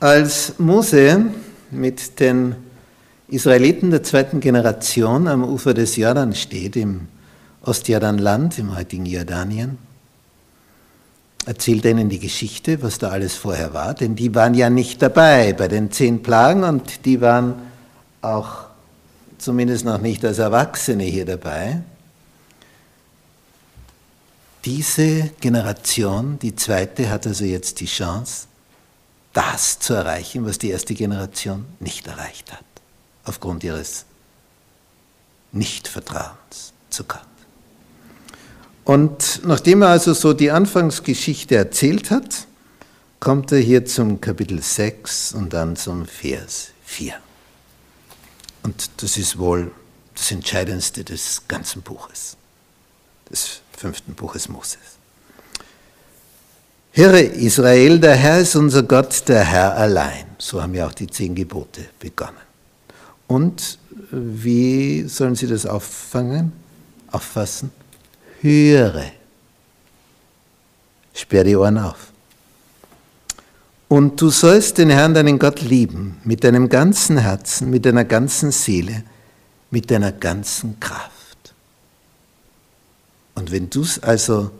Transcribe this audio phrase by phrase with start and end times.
[0.00, 1.24] Als Mose
[1.72, 2.54] mit den
[3.26, 7.08] Israeliten der zweiten Generation am Ufer des Jordan steht, im
[7.62, 9.76] Ostjordanland, im heutigen Jordanien,
[11.46, 15.02] erzählt er ihnen die Geschichte, was da alles vorher war, denn die waren ja nicht
[15.02, 17.54] dabei bei den zehn Plagen und die waren
[18.22, 18.66] auch
[19.38, 21.82] zumindest noch nicht als Erwachsene hier dabei.
[24.64, 28.46] Diese Generation, die zweite, hat also jetzt die Chance,
[29.38, 32.64] das zu erreichen, was die erste Generation nicht erreicht hat,
[33.22, 34.04] aufgrund ihres
[35.52, 37.20] Nichtvertrauens zu Gott.
[38.82, 42.48] Und nachdem er also so die Anfangsgeschichte erzählt hat,
[43.20, 47.14] kommt er hier zum Kapitel 6 und dann zum Vers 4.
[48.64, 49.70] Und das ist wohl
[50.16, 52.36] das Entscheidendste des ganzen Buches,
[53.30, 54.97] des fünften Buches Moses.
[56.98, 60.24] Höre Israel, der Herr ist unser Gott, der Herr allein.
[60.36, 62.34] So haben ja auch die zehn Gebote begonnen.
[63.28, 63.78] Und
[64.10, 66.52] wie sollen Sie das auffangen,
[67.12, 67.70] auffassen?
[68.40, 69.12] Höre.
[71.14, 72.08] Sperr die Ohren auf.
[73.86, 78.50] Und du sollst den Herrn, deinen Gott, lieben, mit deinem ganzen Herzen, mit deiner ganzen
[78.50, 79.04] Seele,
[79.70, 81.54] mit deiner ganzen Kraft.
[83.36, 84.50] Und wenn du es also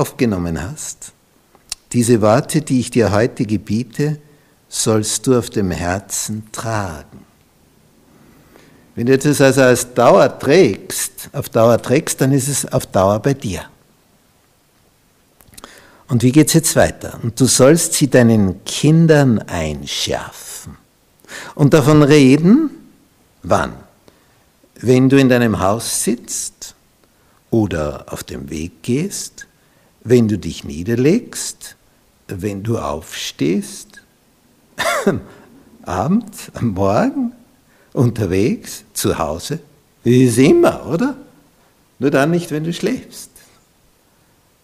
[0.00, 1.12] aufgenommen hast,
[1.92, 4.18] diese Worte, die ich dir heute gebiete,
[4.68, 7.26] sollst du auf dem Herzen tragen.
[8.94, 13.18] Wenn du das also als Dauer trägst, auf Dauer trägst, dann ist es auf Dauer
[13.20, 13.64] bei dir.
[16.08, 17.18] Und wie geht es jetzt weiter?
[17.22, 20.76] Und du sollst sie deinen Kindern einschärfen.
[21.54, 22.70] Und davon reden,
[23.42, 23.72] wann?
[24.74, 26.74] Wenn du in deinem Haus sitzt
[27.50, 29.46] oder auf dem Weg gehst,
[30.02, 31.76] wenn du dich niederlegst,
[32.28, 34.02] wenn du aufstehst,
[35.04, 35.20] am
[35.82, 37.32] Abend, am Morgen,
[37.92, 39.60] unterwegs, zu Hause,
[40.04, 41.16] wie ist immer, oder?
[41.98, 43.30] Nur dann nicht, wenn du schläfst.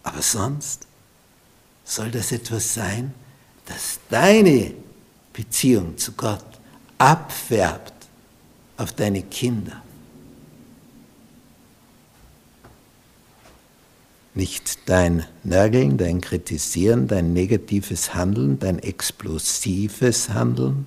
[0.02, 0.86] Aber sonst
[1.84, 3.12] soll das etwas sein,
[3.66, 4.72] das deine
[5.32, 6.44] Beziehung zu Gott
[6.98, 7.92] abfärbt
[8.76, 9.82] auf deine Kinder.
[14.36, 20.84] Nicht dein Nörgeln, dein Kritisieren, dein negatives Handeln, dein explosives Handeln,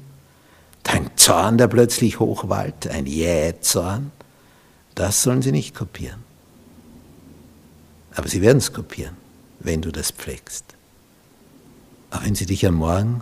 [0.83, 4.11] dein Zorn, der plötzlich hochwallt, ein Jähzorn,
[4.93, 6.23] das sollen sie nicht kopieren.
[8.13, 9.17] Aber sie werden es kopieren,
[9.59, 10.65] wenn du das pflegst.
[12.11, 13.21] Aber wenn sie dich am Morgen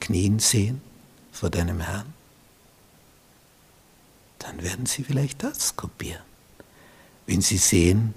[0.00, 0.80] knien sehen
[1.30, 2.14] vor deinem Herrn,
[4.38, 6.22] dann werden sie vielleicht das kopieren.
[7.26, 8.14] Wenn sie sehen,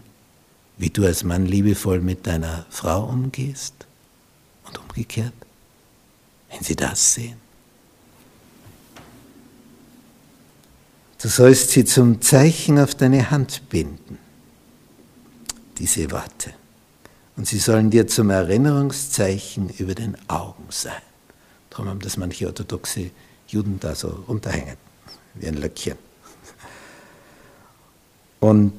[0.82, 3.86] wie du als Mann liebevoll mit deiner Frau umgehst
[4.66, 5.34] und umgekehrt,
[6.50, 7.38] wenn sie das sehen.
[11.22, 14.18] Du sollst sie zum Zeichen auf deine Hand binden,
[15.78, 16.52] diese Worte.
[17.38, 21.04] Und sie sollen dir zum Erinnerungszeichen über den Augen sein.
[21.70, 23.12] Darum haben das manche orthodoxe
[23.48, 24.78] Juden da so runterhängen,
[25.36, 25.98] wie ein Löckchen.
[28.40, 28.74] Und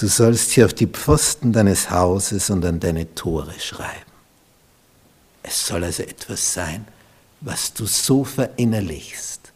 [0.00, 4.10] Du sollst sie auf die Pfosten deines Hauses und an deine Tore schreiben.
[5.42, 6.86] Es soll also etwas sein,
[7.42, 9.52] was du so verinnerlichst,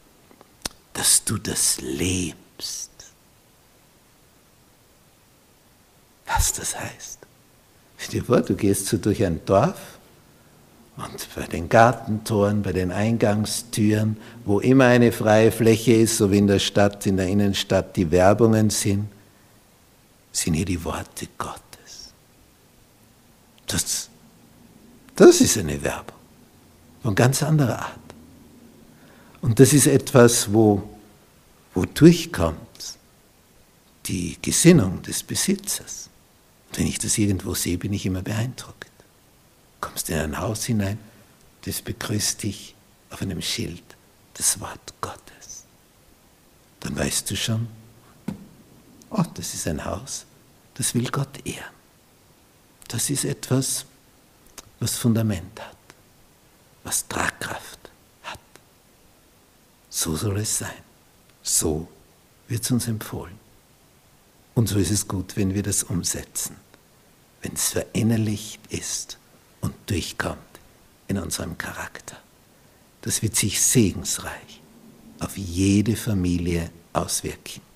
[0.93, 2.91] dass du das lebst.
[6.27, 7.21] Was das heißt.
[7.97, 9.99] Stell dir vor, du gehst so durch ein Dorf
[10.99, 16.39] und bei den Gartentoren, bei den Eingangstüren, wo immer eine freie Fläche ist, so wie
[16.39, 19.14] in der Stadt, in der Innenstadt die Werbungen sind,
[20.35, 22.13] sind hier die Worte Gottes.
[23.67, 24.11] Das
[25.17, 26.19] Das ist eine Werbung
[27.03, 27.99] von ganz anderer Art.
[29.41, 30.83] Und das ist etwas, wo,
[31.75, 32.59] wo durchkommt
[34.07, 36.09] die Gesinnung des Besitzers.
[36.69, 38.91] Und wenn ich das irgendwo sehe, bin ich immer beeindruckt.
[39.81, 40.99] Kommst in ein Haus hinein,
[41.65, 42.75] das begrüßt dich
[43.11, 43.85] auf einem Schild,
[44.35, 45.65] das Wort Gottes.
[46.81, 47.69] Dann weißt du schon,
[49.15, 50.27] oh, das ist ein Haus,
[50.75, 51.73] das will Gott ehren.
[52.89, 53.87] Das ist etwas,
[54.81, 55.77] was Fundament hat,
[56.83, 57.91] was Tragkraft
[58.25, 58.39] hat.
[59.89, 60.83] So soll es sein.
[61.43, 61.89] So
[62.49, 63.39] wird es uns empfohlen.
[64.55, 66.57] Und so ist es gut, wenn wir das umsetzen,
[67.43, 69.19] wenn es verinnerlicht ist
[69.61, 70.39] und durchkommt
[71.09, 72.17] in unserem Charakter.
[73.03, 74.63] Das wird sich segensreich
[75.21, 77.74] auf jede Familie auswirken.